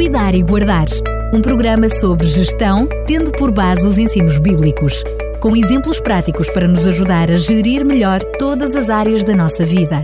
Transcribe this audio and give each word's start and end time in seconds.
Cuidar 0.00 0.34
e 0.34 0.42
Guardar, 0.42 0.86
um 1.30 1.42
programa 1.42 1.86
sobre 1.90 2.26
gestão, 2.26 2.88
tendo 3.06 3.30
por 3.32 3.52
base 3.52 3.86
os 3.86 3.98
ensinos 3.98 4.38
bíblicos, 4.38 5.04
com 5.42 5.54
exemplos 5.54 6.00
práticos 6.00 6.48
para 6.48 6.66
nos 6.66 6.86
ajudar 6.86 7.30
a 7.30 7.36
gerir 7.36 7.84
melhor 7.84 8.24
todas 8.38 8.74
as 8.74 8.88
áreas 8.88 9.24
da 9.24 9.36
nossa 9.36 9.62
vida. 9.62 10.02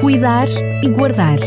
Cuidar 0.00 0.48
e 0.82 0.88
Guardar. 0.88 1.38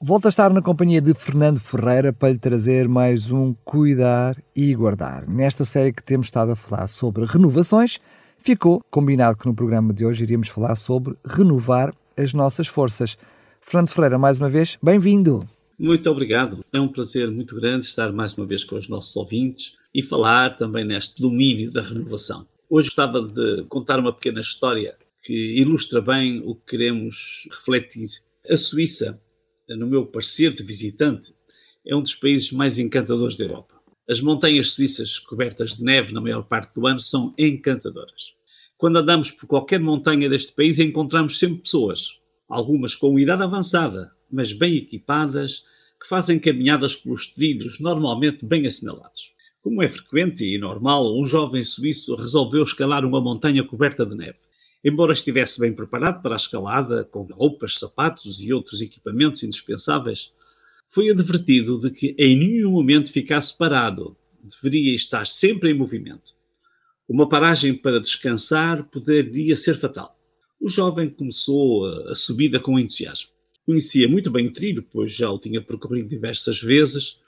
Volto 0.00 0.26
a 0.26 0.28
estar 0.28 0.52
na 0.52 0.62
companhia 0.62 1.00
de 1.00 1.12
Fernando 1.12 1.58
Ferreira 1.58 2.12
para 2.12 2.30
lhe 2.30 2.38
trazer 2.38 2.86
mais 2.86 3.32
um 3.32 3.52
Cuidar 3.64 4.36
e 4.54 4.72
Guardar. 4.72 5.28
Nesta 5.28 5.64
série 5.64 5.92
que 5.92 6.04
temos 6.04 6.28
estado 6.28 6.52
a 6.52 6.56
falar 6.56 6.86
sobre 6.86 7.24
renovações, 7.24 7.98
ficou 8.38 8.80
combinado 8.88 9.36
que 9.36 9.48
no 9.48 9.54
programa 9.54 9.92
de 9.92 10.06
hoje 10.06 10.22
iríamos 10.22 10.46
falar 10.46 10.76
sobre 10.76 11.16
renovar 11.26 11.92
as 12.16 12.32
nossas 12.32 12.68
forças. 12.68 13.18
Fernando 13.68 13.90
Ferreira, 13.90 14.16
mais 14.16 14.40
uma 14.40 14.48
vez, 14.48 14.78
bem-vindo. 14.82 15.46
Muito 15.78 16.08
obrigado. 16.10 16.64
É 16.72 16.80
um 16.80 16.88
prazer 16.88 17.30
muito 17.30 17.54
grande 17.54 17.84
estar 17.84 18.10
mais 18.10 18.32
uma 18.32 18.46
vez 18.46 18.64
com 18.64 18.76
os 18.76 18.88
nossos 18.88 19.14
ouvintes 19.14 19.76
e 19.94 20.02
falar 20.02 20.56
também 20.56 20.86
neste 20.86 21.20
domínio 21.20 21.70
da 21.70 21.82
renovação. 21.82 22.48
Hoje 22.70 22.86
gostava 22.86 23.20
de 23.20 23.64
contar 23.64 23.98
uma 23.98 24.10
pequena 24.10 24.40
história 24.40 24.96
que 25.22 25.34
ilustra 25.60 26.00
bem 26.00 26.42
o 26.46 26.54
que 26.54 26.78
queremos 26.78 27.46
refletir. 27.50 28.08
A 28.48 28.56
Suíça, 28.56 29.20
no 29.68 29.86
meu 29.86 30.06
parecer 30.06 30.50
de 30.50 30.62
visitante, 30.62 31.34
é 31.86 31.94
um 31.94 32.00
dos 32.00 32.14
países 32.14 32.50
mais 32.50 32.78
encantadores 32.78 33.36
da 33.36 33.44
Europa. 33.44 33.74
As 34.08 34.22
montanhas 34.22 34.70
suíças 34.70 35.18
cobertas 35.18 35.74
de 35.74 35.84
neve 35.84 36.14
na 36.14 36.22
maior 36.22 36.42
parte 36.42 36.74
do 36.74 36.86
ano 36.86 37.00
são 37.00 37.34
encantadoras. 37.36 38.32
Quando 38.78 38.96
andamos 38.96 39.30
por 39.30 39.46
qualquer 39.46 39.78
montanha 39.78 40.26
deste 40.26 40.54
país, 40.54 40.78
encontramos 40.78 41.38
sempre 41.38 41.58
pessoas, 41.58 42.18
algumas 42.48 42.94
com 42.94 43.18
idade 43.18 43.42
avançada, 43.42 44.10
mas 44.30 44.52
bem 44.52 44.76
equipadas, 44.76 45.64
que 46.00 46.08
fazem 46.08 46.38
caminhadas 46.38 46.96
pelos 46.96 47.26
trilhos, 47.26 47.78
normalmente 47.80 48.46
bem 48.46 48.66
assinalados. 48.66 49.32
Como 49.60 49.82
é 49.82 49.88
frequente 49.88 50.44
e 50.44 50.56
normal, 50.56 51.18
um 51.18 51.24
jovem 51.24 51.62
suíço 51.62 52.14
resolveu 52.14 52.62
escalar 52.62 53.04
uma 53.04 53.20
montanha 53.20 53.64
coberta 53.64 54.06
de 54.06 54.16
neve. 54.16 54.38
Embora 54.84 55.12
estivesse 55.12 55.60
bem 55.60 55.72
preparado 55.72 56.22
para 56.22 56.34
a 56.34 56.36
escalada, 56.36 57.04
com 57.04 57.22
roupas, 57.24 57.74
sapatos 57.74 58.40
e 58.40 58.52
outros 58.52 58.80
equipamentos 58.80 59.42
indispensáveis, 59.42 60.32
foi 60.88 61.10
advertido 61.10 61.78
de 61.78 61.90
que 61.90 62.14
em 62.16 62.36
nenhum 62.36 62.70
momento 62.70 63.12
ficasse 63.12 63.56
parado, 63.56 64.16
deveria 64.42 64.94
estar 64.94 65.26
sempre 65.26 65.70
em 65.70 65.74
movimento. 65.74 66.34
Uma 67.08 67.28
paragem 67.28 67.74
para 67.74 68.00
descansar 68.00 68.84
poderia 68.84 69.56
ser 69.56 69.78
fatal. 69.78 70.17
O 70.60 70.68
jovem 70.68 71.08
começou 71.08 71.86
a 72.10 72.14
subida 72.14 72.58
com 72.58 72.78
entusiasmo. 72.78 73.30
Conhecia 73.64 74.08
muito 74.08 74.30
bem 74.30 74.46
o 74.46 74.52
trilho, 74.52 74.82
pois 74.82 75.12
já 75.12 75.30
o 75.30 75.38
tinha 75.38 75.62
percorrido 75.62 76.08
diversas 76.08 76.60
vezes, 76.60 77.20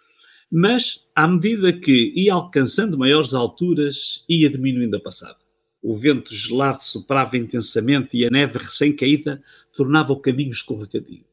mas, 0.51 1.07
à 1.15 1.29
medida 1.29 1.73
que 1.73 2.13
ia 2.17 2.35
alcançando 2.35 2.99
maiores 2.99 3.35
alturas, 3.35 4.25
ia 4.29 4.51
diminuindo 4.51 4.97
a 4.97 5.01
passada. 5.01 5.39
O 5.83 5.97
vento 5.97 6.35
gelado 6.35 6.83
soprava 6.83 7.37
intensamente 7.37 8.17
e 8.17 8.27
a 8.27 8.31
neve 8.31 8.59
recém-caída 8.59 9.43
tornava 9.77 10.13
o 10.13 10.21
caminho 10.21 10.51
escorregadio. 10.51 11.25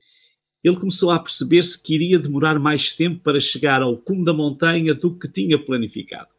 Ele 0.64 0.76
começou 0.80 1.10
a 1.12 1.20
perceber-se 1.20 1.82
que 1.82 1.96
iria 1.96 2.20
demorar 2.20 2.60
mais 2.60 2.94
tempo 2.94 3.22
para 3.22 3.40
chegar 3.40 3.82
ao 3.82 3.98
cume 3.98 4.24
da 4.24 4.34
montanha 4.34 4.94
do 4.94 5.18
que 5.18 5.28
tinha 5.28 5.58
planificado. 5.58 6.30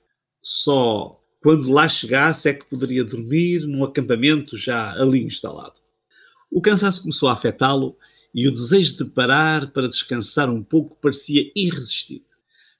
Só 0.41 1.17
quando 1.41 1.70
lá 1.70 1.89
chegasse 1.89 2.48
é 2.48 2.55
que 2.55 2.64
poderia 2.67 3.05
dormir 3.05 3.67
num 3.67 3.84
acampamento 3.84 4.56
já 4.56 4.92
ali 4.92 5.22
instalado. 5.22 5.80
O 6.50 6.61
cansaço 6.61 7.03
começou 7.03 7.28
a 7.28 7.33
afetá-lo 7.33 7.97
e 8.34 8.47
o 8.48 8.53
desejo 8.53 8.98
de 8.98 9.05
parar 9.05 9.70
para 9.70 9.89
descansar 9.89 10.50
um 10.50 10.62
pouco 10.62 10.97
parecia 11.00 11.50
irresistível. 11.55 12.27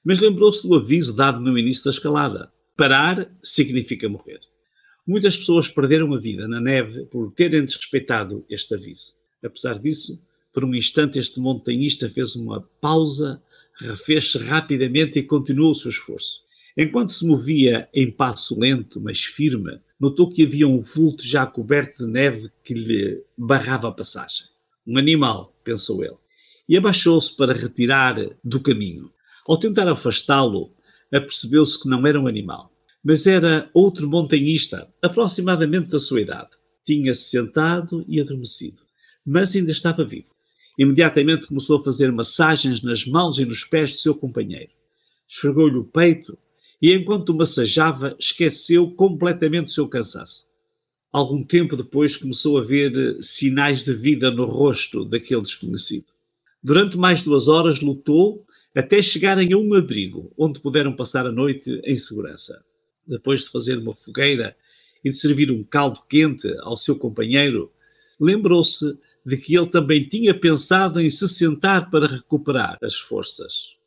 Mas 0.03 0.19
lembrou-se 0.19 0.65
do 0.65 0.75
aviso 0.75 1.13
dado 1.13 1.39
no 1.39 1.57
início 1.57 1.83
da 1.83 1.91
escalada: 1.91 2.51
parar 2.75 3.31
significa 3.43 4.07
morrer. 4.09 4.39
Muitas 5.05 5.37
pessoas 5.37 5.69
perderam 5.69 6.13
a 6.13 6.19
vida 6.19 6.47
na 6.47 6.61
neve 6.61 7.05
por 7.05 7.31
terem 7.31 7.65
desrespeitado 7.65 8.45
este 8.49 8.75
aviso. 8.75 9.13
Apesar 9.43 9.79
disso, 9.79 10.21
por 10.53 10.63
um 10.63 10.75
instante 10.75 11.17
este 11.17 11.39
montanhista 11.39 12.09
fez 12.09 12.35
uma 12.35 12.61
pausa, 12.81 13.41
refez-se 13.77 14.37
rapidamente 14.37 15.17
e 15.17 15.23
continuou 15.23 15.71
o 15.71 15.75
seu 15.75 15.89
esforço. 15.89 16.41
Enquanto 16.81 17.11
se 17.11 17.27
movia 17.27 17.89
em 17.93 18.09
passo 18.09 18.57
lento, 18.57 19.01
mas 19.01 19.25
firme, 19.25 19.81
notou 19.99 20.29
que 20.29 20.45
havia 20.45 20.65
um 20.65 20.79
vulto 20.79 21.27
já 21.27 21.45
coberto 21.45 22.05
de 22.05 22.09
neve 22.09 22.49
que 22.63 22.73
lhe 22.73 23.21
barrava 23.37 23.89
a 23.89 23.91
passagem. 23.91 24.45
Um 24.87 24.97
animal, 24.97 25.53
pensou 25.61 26.05
ele, 26.05 26.15
e 26.69 26.77
abaixou-se 26.77 27.35
para 27.35 27.51
retirar 27.51 28.15
do 28.41 28.61
caminho. 28.61 29.11
Ao 29.45 29.57
tentar 29.57 29.89
afastá-lo, 29.89 30.73
apercebeu-se 31.13 31.77
que 31.77 31.89
não 31.89 32.07
era 32.07 32.17
um 32.17 32.27
animal, 32.27 32.71
mas 33.03 33.27
era 33.27 33.69
outro 33.73 34.07
montanhista, 34.07 34.87
aproximadamente 35.01 35.89
da 35.89 35.99
sua 35.99 36.21
idade. 36.21 36.51
Tinha-se 36.85 37.23
sentado 37.23 38.05
e 38.07 38.21
adormecido, 38.21 38.83
mas 39.25 39.53
ainda 39.53 39.73
estava 39.73 40.05
vivo. 40.05 40.33
Imediatamente 40.77 41.45
começou 41.45 41.77
a 41.77 41.83
fazer 41.83 42.09
massagens 42.09 42.81
nas 42.81 43.05
mãos 43.05 43.37
e 43.37 43.43
nos 43.43 43.65
pés 43.65 43.89
de 43.89 43.97
seu 43.97 44.15
companheiro. 44.15 44.71
Esfregou-lhe 45.27 45.75
o 45.75 45.83
peito 45.83 46.37
e 46.81 46.93
enquanto 46.93 47.33
massajava, 47.33 48.15
esqueceu 48.17 48.89
completamente 48.91 49.67
o 49.67 49.71
seu 49.71 49.87
cansaço. 49.87 50.47
Algum 51.11 51.43
tempo 51.43 51.75
depois 51.75 52.15
começou 52.15 52.57
a 52.57 52.61
ver 52.61 52.95
eh, 52.95 53.21
sinais 53.21 53.83
de 53.83 53.93
vida 53.93 54.29
no 54.29 54.45
rosto 54.45 55.03
daquele 55.03 55.41
desconhecido. 55.41 56.05
Durante 56.63 56.97
mais 56.97 57.23
duas 57.23 57.47
horas 57.47 57.81
lutou 57.81 58.45
até 58.75 59.01
chegarem 59.01 59.51
a 59.51 59.57
um 59.57 59.73
abrigo 59.73 60.31
onde 60.37 60.59
puderam 60.59 60.95
passar 60.95 61.25
a 61.25 61.31
noite 61.31 61.81
em 61.83 61.97
segurança. 61.97 62.63
Depois 63.07 63.41
de 63.41 63.49
fazer 63.49 63.77
uma 63.77 63.95
fogueira 63.95 64.55
e 65.03 65.09
de 65.09 65.15
servir 65.15 65.51
um 65.51 65.63
caldo 65.63 66.01
quente 66.07 66.47
ao 66.59 66.77
seu 66.77 66.95
companheiro, 66.95 67.71
lembrou-se 68.19 68.97
de 69.25 69.37
que 69.37 69.55
ele 69.57 69.67
também 69.67 70.07
tinha 70.07 70.33
pensado 70.33 71.01
em 71.01 71.09
se 71.09 71.27
sentar 71.27 71.89
para 71.89 72.07
recuperar 72.07 72.77
as 72.83 72.95
forças. 72.95 73.78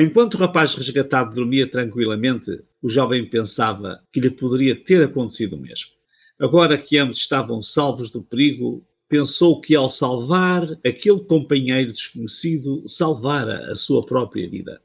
Enquanto 0.00 0.34
o 0.34 0.38
rapaz 0.38 0.76
resgatado 0.76 1.34
dormia 1.34 1.68
tranquilamente, 1.68 2.62
o 2.80 2.88
jovem 2.88 3.28
pensava 3.28 4.00
que 4.12 4.20
lhe 4.20 4.30
poderia 4.30 4.76
ter 4.76 5.02
acontecido 5.02 5.56
o 5.56 5.60
mesmo. 5.60 5.90
Agora 6.38 6.78
que 6.78 6.96
ambos 6.98 7.18
estavam 7.18 7.60
salvos 7.60 8.08
do 8.08 8.22
perigo, 8.22 8.86
pensou 9.08 9.60
que 9.60 9.74
ao 9.74 9.90
salvar 9.90 10.70
aquele 10.86 11.18
companheiro 11.24 11.90
desconhecido, 11.90 12.84
salvara 12.86 13.72
a 13.72 13.74
sua 13.74 14.06
própria 14.06 14.48
vida. 14.48 14.80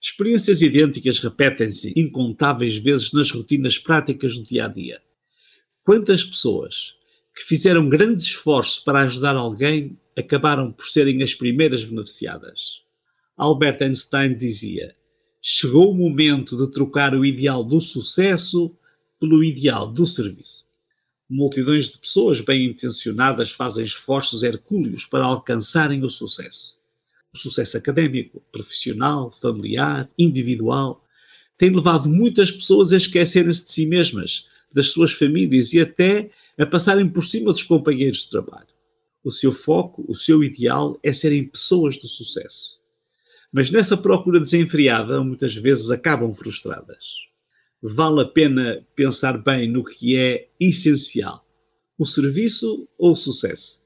Experiências 0.00 0.62
idênticas 0.62 1.18
repetem-se 1.18 1.92
incontáveis 1.94 2.78
vezes 2.78 3.12
nas 3.12 3.30
rotinas 3.30 3.76
práticas 3.76 4.38
do 4.38 4.44
dia 4.44 4.64
a 4.64 4.68
dia. 4.68 5.02
Quantas 5.84 6.24
pessoas 6.24 6.94
que 7.36 7.42
fizeram 7.42 7.90
grandes 7.90 8.24
esforços 8.24 8.78
para 8.78 9.00
ajudar 9.00 9.36
alguém 9.36 10.00
acabaram 10.16 10.72
por 10.72 10.86
serem 10.86 11.22
as 11.22 11.34
primeiras 11.34 11.84
beneficiadas? 11.84 12.85
Albert 13.36 13.82
Einstein 13.82 14.34
dizia: 14.34 14.96
chegou 15.42 15.90
o 15.90 15.94
momento 15.94 16.56
de 16.56 16.72
trocar 16.72 17.14
o 17.14 17.22
ideal 17.22 17.62
do 17.62 17.82
sucesso 17.82 18.74
pelo 19.20 19.44
ideal 19.44 19.86
do 19.86 20.06
serviço. 20.06 20.64
Multidões 21.28 21.90
de 21.90 21.98
pessoas 21.98 22.40
bem 22.40 22.64
intencionadas 22.64 23.52
fazem 23.52 23.84
esforços 23.84 24.42
hercúleos 24.42 25.04
para 25.04 25.26
alcançarem 25.26 26.02
o 26.02 26.08
sucesso. 26.08 26.78
O 27.30 27.36
sucesso 27.36 27.76
académico, 27.76 28.42
profissional, 28.50 29.30
familiar, 29.30 30.08
individual, 30.18 31.04
tem 31.58 31.68
levado 31.68 32.08
muitas 32.08 32.50
pessoas 32.50 32.90
a 32.90 32.96
esquecerem-se 32.96 33.66
de 33.66 33.72
si 33.72 33.84
mesmas, 33.84 34.46
das 34.72 34.88
suas 34.88 35.12
famílias 35.12 35.74
e 35.74 35.80
até 35.80 36.30
a 36.58 36.64
passarem 36.64 37.06
por 37.06 37.22
cima 37.22 37.52
dos 37.52 37.62
companheiros 37.62 38.20
de 38.20 38.30
trabalho. 38.30 38.68
O 39.22 39.30
seu 39.30 39.52
foco, 39.52 40.06
o 40.08 40.14
seu 40.14 40.42
ideal 40.42 40.98
é 41.02 41.12
serem 41.12 41.44
pessoas 41.44 41.98
do 41.98 42.08
sucesso 42.08 42.76
mas 43.52 43.70
nessa 43.70 43.96
procura 43.96 44.40
desenfreada 44.40 45.22
muitas 45.22 45.54
vezes 45.54 45.90
acabam 45.90 46.32
frustradas. 46.34 47.26
Vale 47.82 48.22
a 48.22 48.24
pena 48.24 48.86
pensar 48.94 49.38
bem 49.38 49.70
no 49.70 49.84
que 49.84 50.16
é 50.16 50.48
essencial: 50.58 51.46
o 51.98 52.06
serviço 52.06 52.88
ou 52.98 53.12
o 53.12 53.16
sucesso. 53.16 53.80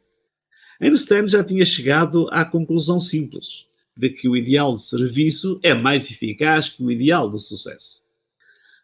Einstein 0.80 1.26
já 1.26 1.44
tinha 1.44 1.64
chegado 1.64 2.26
à 2.30 2.44
conclusão 2.44 2.98
simples 2.98 3.66
de 3.96 4.08
que 4.08 4.28
o 4.28 4.36
ideal 4.36 4.74
de 4.74 4.82
serviço 4.82 5.60
é 5.62 5.74
mais 5.74 6.10
eficaz 6.10 6.70
que 6.70 6.82
o 6.82 6.90
ideal 6.90 7.28
de 7.28 7.38
sucesso. 7.38 8.00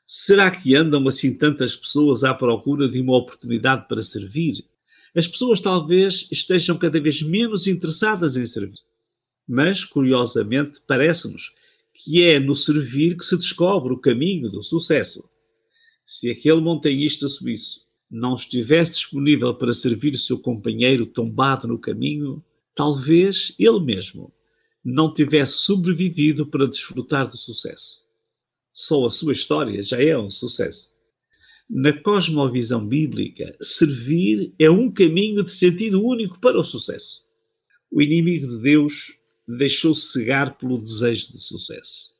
Será 0.04 0.50
que 0.50 0.76
andam 0.76 1.08
assim 1.08 1.32
tantas 1.32 1.74
pessoas 1.74 2.22
à 2.22 2.34
procura 2.34 2.86
de 2.86 3.00
uma 3.00 3.16
oportunidade 3.16 3.88
para 3.88 4.02
servir? 4.02 4.64
As 5.16 5.26
pessoas 5.26 5.60
talvez 5.60 6.28
estejam 6.30 6.76
cada 6.76 7.00
vez 7.00 7.22
menos 7.22 7.66
interessadas 7.66 8.36
em 8.36 8.44
servir. 8.44 8.78
Mas, 9.48 9.84
curiosamente, 9.84 10.80
parece-nos 10.86 11.54
que 11.92 12.22
é 12.22 12.38
no 12.38 12.54
servir 12.54 13.16
que 13.16 13.24
se 13.24 13.36
descobre 13.36 13.92
o 13.92 13.98
caminho 13.98 14.50
do 14.50 14.62
sucesso. 14.62 15.24
Se 16.04 16.30
aquele 16.30 16.60
montanhista 16.60 17.26
suíço 17.26 17.86
não 18.10 18.34
estivesse 18.34 18.92
disponível 18.92 19.54
para 19.54 19.72
servir 19.72 20.14
o 20.14 20.18
seu 20.18 20.38
companheiro 20.38 21.06
tombado 21.06 21.66
no 21.66 21.78
caminho, 21.78 22.44
talvez 22.74 23.54
ele 23.58 23.80
mesmo 23.80 24.32
não 24.84 25.12
tivesse 25.12 25.58
sobrevivido 25.58 26.46
para 26.46 26.68
desfrutar 26.68 27.28
do 27.28 27.36
sucesso. 27.36 28.04
Só 28.72 29.06
a 29.06 29.10
sua 29.10 29.32
história 29.32 29.82
já 29.82 30.00
é 30.00 30.16
um 30.16 30.30
sucesso. 30.30 30.92
Na 31.68 31.92
cosmovisão 31.92 32.86
bíblica, 32.86 33.56
servir 33.60 34.54
é 34.58 34.70
um 34.70 34.92
caminho 34.92 35.42
de 35.42 35.50
sentido 35.50 36.00
único 36.00 36.38
para 36.38 36.60
o 36.60 36.64
sucesso. 36.64 37.24
O 37.90 38.00
inimigo 38.00 38.46
de 38.46 38.58
Deus 38.62 39.18
deixou-se 39.46 40.12
cegar 40.12 40.58
pelo 40.58 40.78
desejo 40.78 41.32
de 41.32 41.38
sucesso. 41.38 42.14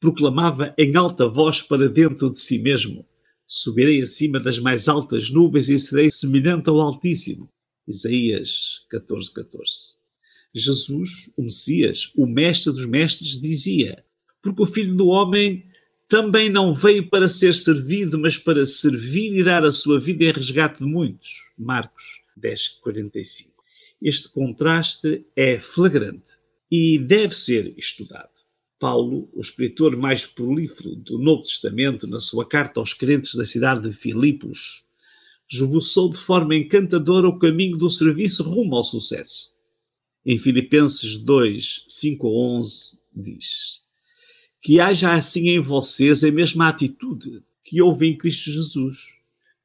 Proclamava 0.00 0.74
em 0.76 0.96
alta 0.96 1.28
voz 1.28 1.62
para 1.62 1.88
dentro 1.88 2.30
de 2.30 2.40
si 2.40 2.58
mesmo: 2.58 3.06
Subirei 3.46 4.02
acima 4.02 4.40
das 4.40 4.58
mais 4.58 4.88
altas 4.88 5.30
nuvens 5.30 5.68
e 5.68 5.78
serei 5.78 6.10
semelhante 6.10 6.68
ao 6.68 6.80
Altíssimo. 6.80 7.48
Isaías 7.86 8.84
14, 8.90 9.32
14. 9.32 9.70
Jesus, 10.54 11.30
o 11.36 11.42
Messias, 11.42 12.12
o 12.16 12.26
Mestre 12.26 12.72
dos 12.72 12.86
Mestres, 12.86 13.40
dizia: 13.40 14.04
Porque 14.42 14.62
o 14.62 14.66
Filho 14.66 14.96
do 14.96 15.06
Homem 15.06 15.64
também 16.08 16.50
não 16.50 16.74
veio 16.74 17.08
para 17.08 17.26
ser 17.26 17.54
servido, 17.54 18.18
mas 18.18 18.36
para 18.36 18.64
servir 18.64 19.34
e 19.34 19.44
dar 19.44 19.64
a 19.64 19.72
sua 19.72 19.98
vida 19.98 20.24
em 20.24 20.32
resgate 20.32 20.80
de 20.80 20.84
muitos. 20.84 21.50
Marcos 21.58 22.22
10, 22.36 22.80
45. 22.82 23.52
Este 24.02 24.28
contraste 24.28 25.24
é 25.34 25.58
flagrante 25.58 26.43
e 26.70 26.98
deve 26.98 27.34
ser 27.34 27.74
estudado. 27.76 28.34
Paulo, 28.78 29.30
o 29.32 29.40
escritor 29.40 29.96
mais 29.96 30.26
prolífero 30.26 30.94
do 30.94 31.18
Novo 31.18 31.42
Testamento, 31.42 32.06
na 32.06 32.20
sua 32.20 32.46
carta 32.46 32.80
aos 32.80 32.92
crentes 32.92 33.34
da 33.34 33.44
cidade 33.44 33.88
de 33.88 33.94
Filipos, 33.94 34.84
esboçou 35.50 36.10
de 36.10 36.18
forma 36.18 36.54
encantadora 36.56 37.28
o 37.28 37.38
caminho 37.38 37.76
do 37.76 37.88
serviço 37.88 38.42
rumo 38.42 38.76
ao 38.76 38.84
sucesso. 38.84 39.50
Em 40.26 40.38
Filipenses 40.38 41.18
2, 41.18 41.86
5 41.88 42.26
a 42.26 42.30
11, 42.30 42.98
diz: 43.14 43.80
Que 44.60 44.80
haja 44.80 45.12
assim 45.12 45.48
em 45.48 45.60
vocês 45.60 46.24
a 46.24 46.30
mesma 46.30 46.68
atitude 46.68 47.42
que 47.62 47.80
houve 47.80 48.06
em 48.06 48.16
Cristo 48.16 48.50
Jesus, 48.50 49.14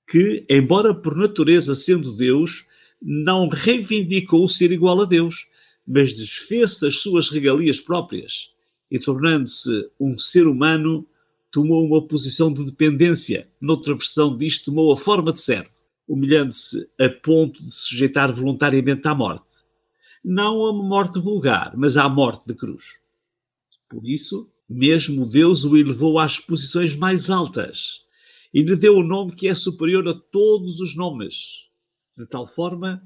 que, 0.08 0.46
embora 0.50 0.94
por 0.94 1.16
natureza 1.16 1.76
sendo 1.76 2.16
Deus, 2.16 2.66
não 3.02 3.48
reivindicou 3.48 4.48
ser 4.48 4.72
igual 4.72 5.02
a 5.02 5.06
Deus, 5.06 5.48
mas 5.90 6.16
desfez 6.16 6.84
as 6.84 7.00
suas 7.00 7.30
regalias 7.30 7.80
próprias 7.80 8.52
e, 8.92 9.00
tornando-se 9.00 9.90
um 10.00 10.20
ser 10.20 10.46
humano, 10.46 11.08
tomou 11.52 11.84
uma 11.84 12.08
posição 12.08 12.54
de 12.54 12.64
dependência. 12.64 13.50
Noutra 13.60 13.96
versão 13.96 14.38
disto, 14.38 14.66
tomou 14.66 14.92
a 14.92 14.96
forma 14.96 15.34
de 15.34 15.40
servo, 15.40 15.72
humilhando-se 16.08 16.88
a 17.00 17.10
ponto 17.10 17.64
de 17.64 17.74
se 17.74 17.88
sujeitar 17.88 18.32
voluntariamente 18.32 19.08
à 19.08 19.16
morte. 19.16 19.64
Não 20.24 20.68
a 20.68 20.74
morte 20.74 21.20
vulgar, 21.20 21.76
mas 21.76 21.98
à 21.98 22.08
morte 22.08 22.46
de 22.46 22.54
cruz. 22.54 23.00
Por 23.90 24.06
isso, 24.06 24.48
mesmo 24.70 25.26
Deus 25.26 25.66
o 25.66 25.76
elevou 25.76 26.20
às 26.20 26.38
posições 26.38 26.96
mais 26.96 27.32
altas 27.32 28.02
e 28.54 28.62
lhe 28.62 28.76
deu 28.76 28.96
o 28.96 29.04
nome 29.04 29.36
que 29.36 29.48
é 29.48 29.56
superior 29.56 30.08
a 30.08 30.14
todos 30.14 30.80
os 30.80 30.96
nomes, 30.96 31.68
de 32.16 32.28
tal 32.28 32.46
forma 32.46 33.02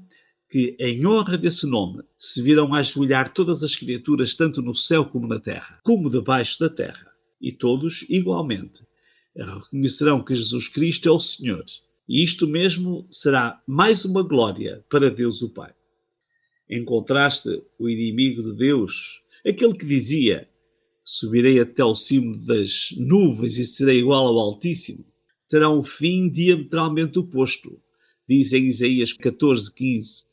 que, 0.54 0.76
em 0.78 1.04
honra 1.04 1.36
desse 1.36 1.66
nome, 1.66 2.04
se 2.16 2.40
viram 2.40 2.72
ajoelhar 2.72 3.34
todas 3.34 3.64
as 3.64 3.74
criaturas, 3.74 4.36
tanto 4.36 4.62
no 4.62 4.72
céu 4.72 5.04
como 5.04 5.26
na 5.26 5.40
terra, 5.40 5.80
como 5.82 6.08
debaixo 6.08 6.60
da 6.60 6.70
terra, 6.70 7.10
e 7.40 7.50
todos, 7.50 8.06
igualmente, 8.08 8.86
reconhecerão 9.34 10.22
que 10.22 10.32
Jesus 10.32 10.68
Cristo 10.68 11.08
é 11.08 11.10
o 11.10 11.18
Senhor. 11.18 11.64
E 12.08 12.22
isto 12.22 12.46
mesmo 12.46 13.04
será 13.10 13.60
mais 13.66 14.04
uma 14.04 14.22
glória 14.22 14.84
para 14.88 15.10
Deus 15.10 15.42
o 15.42 15.48
Pai. 15.48 15.74
Em 16.70 16.84
contraste, 16.84 17.60
o 17.76 17.88
inimigo 17.88 18.40
de 18.40 18.54
Deus, 18.54 19.24
aquele 19.44 19.74
que 19.74 19.84
dizia: 19.84 20.48
Subirei 21.04 21.58
até 21.58 21.82
ao 21.82 21.96
cimo 21.96 22.36
das 22.46 22.94
nuvens 22.96 23.58
e 23.58 23.64
serei 23.64 23.98
igual 23.98 24.28
ao 24.28 24.38
Altíssimo, 24.38 25.04
terá 25.48 25.68
um 25.68 25.82
fim 25.82 26.30
diametralmente 26.30 27.18
oposto. 27.18 27.76
Diz 28.28 28.52
em 28.52 28.66
Isaías 28.66 29.12
14, 29.12 29.74
15: 29.74 30.23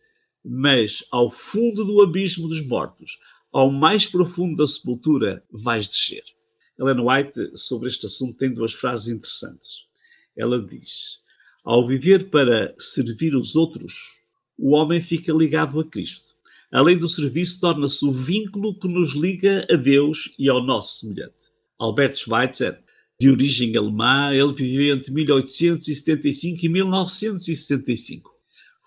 Mas 0.43 1.03
ao 1.11 1.29
fundo 1.29 1.85
do 1.85 2.01
abismo 2.01 2.47
dos 2.47 2.65
mortos, 2.65 3.19
ao 3.51 3.71
mais 3.71 4.05
profundo 4.05 4.55
da 4.55 4.67
sepultura, 4.67 5.43
vais 5.51 5.87
descer. 5.87 6.23
Ellen 6.79 7.01
White, 7.01 7.51
sobre 7.55 7.89
este 7.89 8.05
assunto, 8.05 8.37
tem 8.37 8.53
duas 8.53 8.73
frases 8.73 9.07
interessantes. 9.07 9.85
Ela 10.35 10.59
diz: 10.59 11.19
Ao 11.63 11.85
viver 11.85 12.29
para 12.29 12.73
servir 12.79 13.35
os 13.35 13.55
outros, 13.55 14.21
o 14.57 14.75
homem 14.75 15.01
fica 15.01 15.31
ligado 15.33 15.79
a 15.79 15.85
Cristo. 15.85 16.31
Além 16.71 16.97
do 16.97 17.09
serviço, 17.09 17.59
torna-se 17.59 18.03
o 18.05 18.11
vínculo 18.11 18.79
que 18.79 18.87
nos 18.87 19.13
liga 19.13 19.67
a 19.69 19.75
Deus 19.75 20.33
e 20.39 20.47
ao 20.47 20.63
nosso 20.63 21.01
semelhante. 21.01 21.35
Albert 21.77 22.15
Schweitzer, 22.15 22.81
de 23.19 23.29
origem 23.29 23.75
alemã, 23.75 24.33
ele 24.33 24.53
viveu 24.53 24.95
entre 24.95 25.11
1875 25.11 26.65
e 26.65 26.69
1965. 26.69 28.30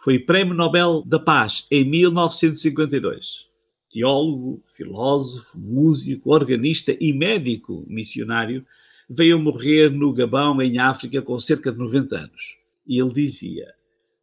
Foi 0.04 0.18
Prémio 0.18 0.52
Nobel 0.52 1.02
da 1.06 1.18
Paz 1.18 1.66
em 1.70 1.82
1952. 1.82 3.46
Teólogo, 3.90 4.62
filósofo, 4.66 5.58
músico, 5.58 6.30
organista 6.30 6.94
e 7.00 7.10
médico 7.10 7.86
missionário, 7.88 8.66
veio 9.08 9.38
morrer 9.38 9.90
no 9.90 10.12
Gabão, 10.12 10.60
em 10.60 10.76
África, 10.76 11.22
com 11.22 11.38
cerca 11.38 11.72
de 11.72 11.78
90 11.78 12.18
anos. 12.18 12.54
E 12.86 13.00
ele 13.00 13.14
dizia: 13.14 13.72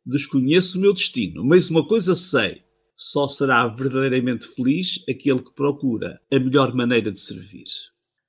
Desconheço 0.05 0.77
o 0.77 0.81
meu 0.81 0.93
destino, 0.93 1.43
mas 1.43 1.71
uma 1.71 1.83
coisa 1.83 2.13
sei: 2.13 2.61
só 2.95 3.27
será 3.27 3.67
verdadeiramente 3.67 4.45
feliz 4.49 5.03
aquele 5.09 5.41
que 5.41 5.55
procura 5.55 6.21
a 6.31 6.37
melhor 6.37 6.75
maneira 6.75 7.11
de 7.11 7.19
servir. 7.19 7.65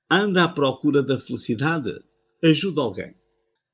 Anda 0.09 0.45
à 0.45 0.47
procura 0.47 1.03
da 1.03 1.19
felicidade? 1.19 2.01
Ajuda 2.43 2.81
alguém. 2.81 3.13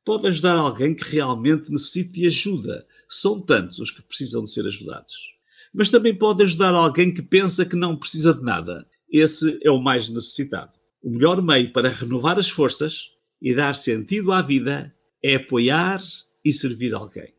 Pode 0.04 0.28
ajudar 0.28 0.58
alguém 0.58 0.94
que 0.94 1.10
realmente 1.10 1.72
necessite 1.72 2.12
de 2.12 2.26
ajuda. 2.26 2.86
São 3.10 3.42
tantos 3.42 3.80
os 3.80 3.90
que 3.90 4.04
precisam 4.04 4.44
de 4.44 4.52
ser 4.52 4.68
ajudados. 4.68 5.14
Mas 5.74 5.90
também 5.90 6.16
pode 6.16 6.44
ajudar 6.44 6.74
alguém 6.74 7.14
que 7.14 7.22
pensa 7.22 7.66
que 7.66 7.76
não 7.76 7.98
precisa 7.98 8.34
de 8.34 8.44
nada. 8.44 8.86
Esse 9.12 9.60
é 9.64 9.72
o 9.72 9.82
mais 9.82 10.08
necessitado. 10.08 10.72
O 11.02 11.10
melhor 11.10 11.42
meio 11.42 11.74
para 11.74 11.90
renovar 11.90 12.38
as 12.38 12.50
forças 12.50 13.08
e 13.42 13.56
dar 13.56 13.74
sentido 13.74 14.32
à 14.32 14.42
vida 14.42 14.94
é 15.24 15.36
apoiar 15.36 16.02
e 16.46 16.54
servir 16.54 16.94
alguém. 16.94 17.34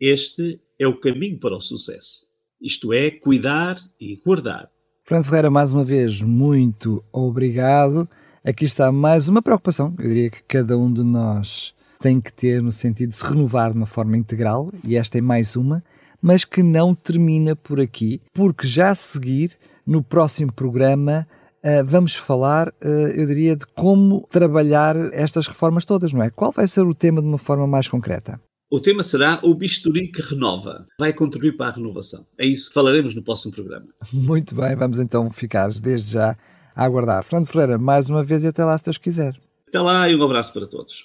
Este 0.00 0.60
é 0.78 0.86
o 0.86 0.98
caminho 0.98 1.38
para 1.38 1.56
o 1.56 1.60
sucesso. 1.60 2.26
Isto 2.60 2.92
é, 2.92 3.10
cuidar 3.10 3.76
e 4.00 4.16
guardar. 4.16 4.70
Fernando 5.04 5.26
Ferreira, 5.26 5.50
mais 5.50 5.72
uma 5.72 5.84
vez, 5.84 6.20
muito 6.20 7.04
obrigado. 7.12 8.08
Aqui 8.44 8.64
está 8.64 8.90
mais 8.90 9.28
uma 9.28 9.42
preocupação, 9.42 9.94
eu 9.98 10.08
diria 10.08 10.30
que 10.30 10.42
cada 10.42 10.76
um 10.76 10.92
de 10.92 11.02
nós 11.02 11.75
tem 12.00 12.20
que 12.20 12.32
ter 12.32 12.62
no 12.62 12.72
sentido 12.72 13.10
de 13.10 13.16
se 13.16 13.24
renovar 13.24 13.70
de 13.70 13.76
uma 13.76 13.86
forma 13.86 14.16
integral, 14.16 14.70
e 14.84 14.96
esta 14.96 15.18
é 15.18 15.20
mais 15.20 15.56
uma, 15.56 15.82
mas 16.20 16.44
que 16.44 16.62
não 16.62 16.94
termina 16.94 17.54
por 17.54 17.80
aqui, 17.80 18.20
porque 18.32 18.66
já 18.66 18.90
a 18.90 18.94
seguir, 18.94 19.52
no 19.86 20.02
próximo 20.02 20.52
programa, 20.52 21.26
uh, 21.62 21.84
vamos 21.84 22.14
falar, 22.14 22.68
uh, 22.68 23.08
eu 23.14 23.26
diria, 23.26 23.56
de 23.56 23.66
como 23.66 24.26
trabalhar 24.28 24.96
estas 25.12 25.46
reformas 25.46 25.84
todas, 25.84 26.12
não 26.12 26.22
é? 26.22 26.30
Qual 26.30 26.50
vai 26.50 26.66
ser 26.66 26.82
o 26.82 26.94
tema 26.94 27.20
de 27.20 27.28
uma 27.28 27.38
forma 27.38 27.66
mais 27.66 27.88
concreta? 27.88 28.40
O 28.68 28.80
tema 28.80 29.04
será 29.04 29.38
o 29.44 29.54
bisturi 29.54 30.10
que 30.10 30.20
renova. 30.20 30.84
Vai 30.98 31.12
contribuir 31.12 31.56
para 31.56 31.68
a 31.68 31.74
renovação. 31.74 32.24
É 32.36 32.44
isso 32.44 32.68
que 32.68 32.74
falaremos 32.74 33.14
no 33.14 33.22
próximo 33.22 33.54
programa. 33.54 33.86
Muito 34.12 34.56
bem, 34.56 34.74
vamos 34.74 34.98
então 34.98 35.30
ficar 35.30 35.72
desde 35.72 36.14
já 36.14 36.36
a 36.74 36.84
aguardar. 36.84 37.22
Fernando 37.22 37.46
Ferreira, 37.46 37.78
mais 37.78 38.10
uma 38.10 38.24
vez 38.24 38.42
e 38.42 38.48
até 38.48 38.64
lá 38.64 38.76
se 38.76 38.84
Deus 38.84 38.98
quiser. 38.98 39.36
Até 39.68 39.80
lá 39.80 40.08
e 40.08 40.16
um 40.16 40.22
abraço 40.22 40.52
para 40.52 40.66
todos. 40.66 41.04